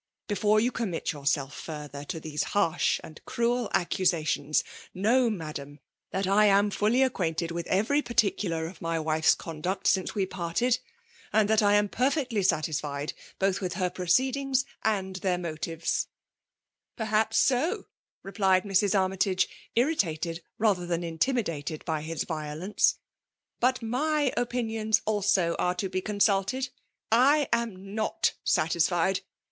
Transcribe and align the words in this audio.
*' 0.17 0.27
Before 0.27 0.59
you 0.59 0.71
commit 0.71 1.11
yourself 1.11 1.53
further 1.55 2.07
by 2.11 2.17
these 2.19 2.41
harsh 2.57 2.99
and 3.03 3.23
cruel 3.25 3.69
accusations. 3.71 4.63
Z0i 4.63 4.65
FISMALB 4.65 4.95
DOHlKAnOK. 4.95 4.99
Jtoow^ 4.99 5.37
inadaln> 5.37 5.79
that 6.09 6.25
I 6.25 6.45
am 6.47 6.71
fully 6.71 6.99
aoqoainled 7.01 7.51
y/nHh 7.51 7.67
eysty 7.85 8.01
partkular 8.03 8.67
of 8.67 8.81
my 8.81 8.97
wife's 8.99 9.35
conduct 9.35 9.85
mnee 9.95 10.15
we 10.15 10.25
parted; 10.25 10.79
and 11.31 11.47
that 11.47 11.61
I 11.61 11.75
am 11.75 11.87
perfectly 11.87 12.41
satisfied^ 12.41 13.13
both 13.37 13.61
with 13.61 13.73
her 13.73 13.91
proceedings 13.91 14.65
and 14.83 15.21
thdir 15.21 15.39
motives/* 15.39 16.07
'^ 16.93 16.97
Perhaps 16.97 17.37
so,"— 17.37 17.85
replied 18.23 18.63
Mrs. 18.63 18.99
Armytage, 18.99 19.47
irritated 19.75 20.41
rather 20.57 20.87
than 20.87 21.03
intimidated 21.03 21.85
by 21.85 22.01
his 22.01 22.25
Tiolence." 22.25 22.95
Bnt 23.61 23.83
my 23.83 24.33
opinions, 24.35 25.03
also, 25.05 25.55
are 25.59 25.75
to 25.75 25.89
be 25.89 26.01
consulted. 26.01 26.69
/ 26.93 27.13
ain 27.13 27.93
not 27.93 28.33
satisfied! 28.43 29.19